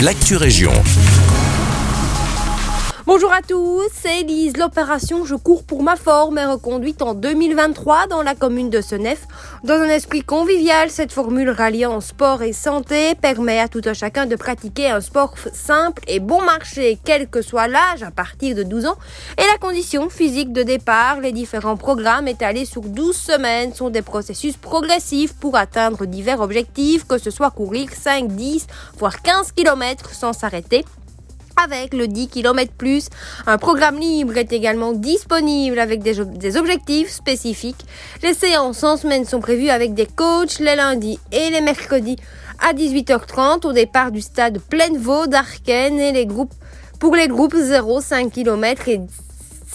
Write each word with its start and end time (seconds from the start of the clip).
l'actu 0.00 0.36
région. 0.36 0.72
Bonjour 3.16 3.32
à 3.32 3.40
tous, 3.40 3.88
c'est 3.94 4.20
Elise. 4.20 4.58
L'opération 4.58 5.24
Je 5.24 5.36
cours 5.36 5.64
pour 5.64 5.82
ma 5.82 5.96
forme 5.96 6.36
est 6.36 6.44
reconduite 6.44 7.00
en 7.00 7.14
2023 7.14 8.08
dans 8.08 8.22
la 8.22 8.34
commune 8.34 8.68
de 8.68 8.82
Senef. 8.82 9.26
Dans 9.64 9.76
un 9.76 9.88
esprit 9.88 10.20
convivial, 10.20 10.90
cette 10.90 11.12
formule 11.12 11.48
ralliant 11.48 12.02
sport 12.02 12.42
et 12.42 12.52
santé 12.52 13.14
permet 13.14 13.58
à 13.58 13.68
tout 13.68 13.80
un 13.86 13.94
chacun 13.94 14.26
de 14.26 14.36
pratiquer 14.36 14.90
un 14.90 15.00
sport 15.00 15.32
simple 15.54 16.02
et 16.08 16.20
bon 16.20 16.42
marché, 16.42 16.98
quel 17.06 17.26
que 17.26 17.40
soit 17.40 17.68
l'âge, 17.68 18.02
à 18.02 18.10
partir 18.10 18.54
de 18.54 18.62
12 18.62 18.84
ans, 18.84 18.98
et 19.38 19.46
la 19.50 19.56
condition 19.56 20.10
physique 20.10 20.52
de 20.52 20.62
départ. 20.62 21.22
Les 21.22 21.32
différents 21.32 21.78
programmes 21.78 22.28
étalés 22.28 22.66
sur 22.66 22.82
12 22.82 23.16
semaines 23.16 23.72
sont 23.72 23.88
des 23.88 24.02
processus 24.02 24.58
progressifs 24.58 25.32
pour 25.32 25.56
atteindre 25.56 26.04
divers 26.04 26.42
objectifs, 26.42 27.06
que 27.06 27.16
ce 27.16 27.30
soit 27.30 27.50
courir 27.50 27.88
5, 27.94 28.28
10, 28.28 28.66
voire 28.98 29.22
15 29.22 29.52
km 29.52 30.12
sans 30.12 30.34
s'arrêter 30.34 30.84
avec 31.62 31.94
le 31.94 32.08
10 32.08 32.28
km 32.28 32.72
plus. 32.72 33.08
Un 33.46 33.58
programme 33.58 33.98
libre 33.98 34.36
est 34.36 34.52
également 34.52 34.92
disponible 34.92 35.78
avec 35.78 36.02
des, 36.02 36.56
objectifs 36.56 37.10
spécifiques. 37.10 37.84
Les 38.22 38.34
séances 38.34 38.84
en 38.84 38.96
semaine 38.96 39.24
sont 39.24 39.40
prévues 39.40 39.70
avec 39.70 39.94
des 39.94 40.06
coachs 40.06 40.58
les 40.58 40.76
lundis 40.76 41.18
et 41.32 41.50
les 41.50 41.60
mercredis 41.60 42.16
à 42.60 42.72
18h30 42.72 43.66
au 43.66 43.72
départ 43.72 44.12
du 44.12 44.20
stade 44.20 44.58
Pleine-Vaux 44.58 45.26
d'Arken 45.26 45.98
et 45.98 46.12
les 46.12 46.26
groupes 46.26 46.54
pour 46.98 47.14
les 47.14 47.28
groupes 47.28 47.56
0, 47.56 48.00
5 48.00 48.32
km 48.32 48.88
et 48.88 49.00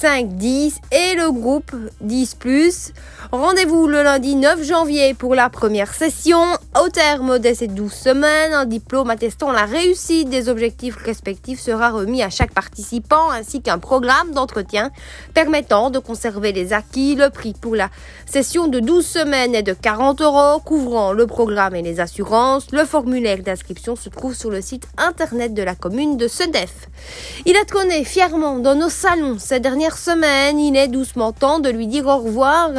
5, 0.02 0.30
10 0.30 0.80
et 0.92 1.14
le 1.16 1.32
groupe 1.32 1.76
10 2.02 2.36
+. 2.36 3.32
Rendez-vous 3.32 3.86
le 3.86 4.02
lundi 4.02 4.34
9 4.34 4.64
janvier 4.64 5.14
pour 5.14 5.36
la 5.36 5.48
première 5.52 5.94
session. 5.94 6.42
Au 6.84 6.90
terme 6.90 7.38
de 7.38 7.54
ces 7.54 7.68
12 7.68 7.94
semaines, 7.94 8.52
un 8.52 8.66
diplôme 8.66 9.12
attestant 9.12 9.52
la 9.52 9.66
réussite 9.66 10.28
des 10.28 10.50
objectifs 10.50 10.96
respectifs 10.96 11.60
sera 11.60 11.92
remis 11.92 12.24
à 12.24 12.32
chaque 12.32 12.52
participant 12.52 13.30
ainsi 13.30 13.62
qu'un 13.62 13.78
programme 13.78 14.32
d'entretien 14.32 14.90
permettant 15.36 15.92
de 15.92 16.00
conserver 16.00 16.52
les 16.52 16.74
acquis. 16.74 17.14
Le 17.16 17.30
prix 17.30 17.54
pour 17.54 17.76
la 17.76 17.92
session 18.26 18.68
de 18.68 18.80
12 18.80 19.06
semaines 19.06 19.54
est 19.54 19.62
de 19.62 19.74
40 19.74 20.22
euros, 20.22 20.60
couvrant 20.66 21.14
le 21.14 21.28
programme 21.28 21.76
et 21.76 21.84
les 21.84 22.00
assurances. 22.00 22.72
Le 22.72 22.86
formulaire 22.86 23.44
d'inscription 23.44 23.96
se 23.96 24.10
trouve 24.10 24.34
sur 24.34 24.50
le 24.50 24.62
site 24.62 24.88
internet 24.98 25.54
de 25.54 25.62
la 25.62 25.76
commune 25.76 26.18
de 26.18 26.28
Sedef. 26.28 26.88
Il 27.46 27.56
a 27.56 27.66
trôné 27.66 28.04
fièrement 28.04 28.58
dans 28.58 28.74
nos 28.74 28.90
salons 28.90 29.38
ces 29.38 29.60
dernières 29.60 29.91
semaine, 29.98 30.60
il 30.60 30.76
est 30.76 30.88
doucement 30.88 31.32
temps 31.32 31.60
de 31.60 31.70
lui 31.70 31.88
dire 31.88 32.08
au 32.08 32.18
revoir. 32.18 32.70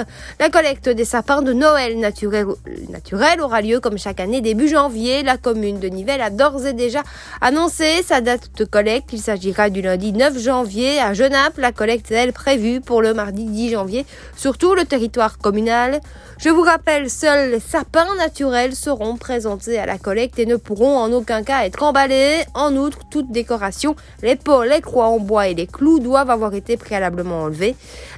La 0.40 0.48
collecte 0.50 0.88
des 0.88 1.04
sapins 1.04 1.42
de 1.42 1.52
Noël 1.52 1.98
naturel, 1.98 2.46
naturel 2.90 3.40
aura 3.40 3.60
lieu 3.62 3.80
comme 3.80 3.98
chaque 3.98 4.20
année 4.20 4.40
début 4.40 4.68
janvier. 4.68 5.22
La 5.22 5.36
commune 5.36 5.80
de 5.80 5.88
Nivelles 5.88 6.20
a 6.20 6.30
d'ores 6.30 6.66
et 6.66 6.72
déjà 6.72 7.02
annoncé 7.40 8.02
sa 8.02 8.20
date 8.20 8.50
de 8.56 8.64
collecte. 8.64 9.12
Il 9.12 9.20
s'agira 9.20 9.70
du 9.70 9.82
lundi 9.82 10.12
9 10.12 10.38
janvier 10.38 11.00
à 11.00 11.14
Genappe. 11.14 11.58
La 11.58 11.72
collecte 11.72 12.10
est 12.10 12.14
elle 12.14 12.32
prévue 12.32 12.80
pour 12.80 13.02
le 13.02 13.14
mardi 13.14 13.44
10 13.44 13.70
janvier 13.70 14.06
sur 14.36 14.58
tout 14.58 14.74
le 14.74 14.84
territoire 14.84 15.38
communal. 15.38 16.00
Je 16.38 16.48
vous 16.48 16.62
rappelle, 16.62 17.08
seuls 17.08 17.52
les 17.52 17.60
sapins 17.60 18.16
naturels 18.16 18.74
seront 18.74 19.16
présentés 19.16 19.78
à 19.78 19.86
la 19.86 19.98
collecte 19.98 20.40
et 20.40 20.46
ne 20.46 20.56
pourront 20.56 20.98
en 20.98 21.12
aucun 21.12 21.44
cas 21.44 21.64
être 21.64 21.82
emballés. 21.84 22.42
En 22.54 22.74
outre, 22.74 22.98
toute 23.10 23.30
décoration, 23.30 23.94
les 24.22 24.34
pots, 24.34 24.64
les 24.64 24.80
croix 24.80 25.06
en 25.06 25.18
bois 25.18 25.46
et 25.46 25.54
les 25.54 25.68
clous 25.68 26.00
doivent 26.00 26.30
avoir 26.30 26.54
été 26.54 26.76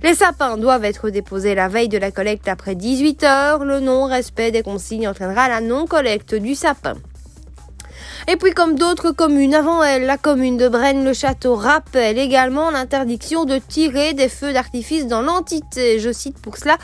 Les 0.03 0.15
sapins 0.15 0.57
doivent 0.57 0.85
être 0.85 1.11
déposés 1.11 1.55
la 1.55 1.69
veille 1.69 1.89
de 1.89 1.99
la 1.99 2.11
collecte 2.11 2.49
après 2.49 2.75
18 2.75 3.23
heures. 3.25 3.65
Le 3.65 3.81
non-respect 3.81 4.51
des 4.51 4.63
consignes 4.63 5.09
entraînera 5.09 5.49
la 5.49 5.61
non-collecte 5.61 6.35
du 6.35 6.55
sapin. 6.55 6.95
Et 8.27 8.37
puis 8.37 8.53
comme 8.53 8.77
d'autres 8.77 9.11
communes 9.11 9.55
avant 9.55 9.83
elle, 9.83 10.07
la 10.07 10.17
commune 10.17 10.57
de 10.57 10.69
Braine-le-Château 10.69 11.57
rappelle 11.57 12.19
également 12.19 12.71
l'interdiction 12.71 13.45
de 13.45 13.59
tirer 13.59 14.15
des 14.15 14.29
feux 14.29 14.53
d'artifice 14.53 15.07
dans 15.07 15.21
l'entité. 15.21 15.99
Je 16.01 16.11
cite 16.11 16.39
pour 16.39 16.57
cela 16.57 16.79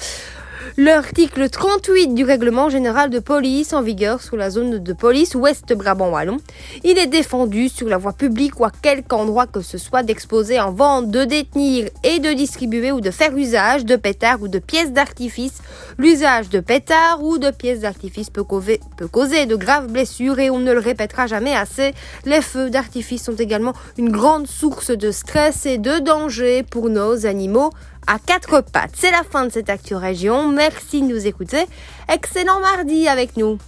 L'article 0.77 1.51
38 1.51 2.15
du 2.15 2.25
règlement 2.25 2.69
général 2.69 3.11
de 3.11 3.19
police 3.19 3.73
en 3.73 3.83
vigueur 3.83 4.23
sur 4.23 4.37
la 4.37 4.51
zone 4.51 4.79
de 4.79 4.93
police 4.93 5.35
ouest 5.35 5.73
Brabant-Wallon. 5.73 6.37
Il 6.85 6.97
est 6.97 7.09
défendu 7.09 7.69
sur 7.69 7.89
la 7.89 7.99
voie 7.99 8.13
publique 8.13 8.61
ou 8.61 8.65
à 8.65 8.71
quelque 8.71 9.13
endroit 9.13 9.47
que 9.47 9.63
ce 9.63 9.79
soit 9.79 10.05
d'exposer 10.05 10.61
en 10.61 10.71
vente, 10.71 11.11
de 11.11 11.25
détenir 11.25 11.89
et 12.05 12.21
de 12.21 12.33
distribuer 12.33 12.93
ou 12.93 13.01
de 13.01 13.11
faire 13.11 13.37
usage 13.37 13.85
de 13.85 13.97
pétards 13.97 14.43
ou 14.43 14.49
de 14.49 14.61
pièces 14.61 14.93
d'artifice. 14.93 15.61
L'usage 15.99 16.51
de 16.51 16.61
pétards 16.61 17.23
ou 17.23 17.39
de 17.39 17.51
pièces 17.51 17.81
d'artifice 17.81 18.31
peut, 18.31 18.45
peut 18.97 19.09
causer 19.09 19.47
de 19.47 19.57
graves 19.57 19.89
blessures 19.89 20.39
et 20.39 20.51
on 20.51 20.61
ne 20.61 20.73
le 20.73 20.79
répétera 20.79 21.27
jamais 21.27 21.55
assez. 21.55 21.95
Les 22.25 22.43
feux 22.43 22.71
d'artifice 22.71 23.25
sont 23.25 23.37
également 23.37 23.73
une 23.99 24.11
grande 24.11 24.47
source 24.47 24.91
de 24.91 25.11
stress 25.11 25.67
et 25.67 25.79
de 25.79 25.99
danger 25.99 26.63
pour 26.63 26.91
nos 26.91 27.27
animaux 27.27 27.71
à 28.07 28.19
quatre 28.19 28.61
pattes. 28.61 28.93
C'est 28.95 29.11
la 29.11 29.23
fin 29.23 29.47
de 29.47 29.53
cette 29.53 29.69
Actu 29.71 29.95
Région. 29.95 30.49
Merci 30.49 31.03
de 31.03 31.07
nous 31.07 31.27
écouter. 31.27 31.67
Excellent 32.09 32.61
mardi 32.61 33.09
avec 33.09 33.37
nous. 33.37 33.59